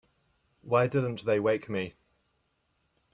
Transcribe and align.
Why 0.63 0.87
didn't 0.87 1.25
they 1.25 1.39
wake 1.39 1.69
me? 1.69 1.93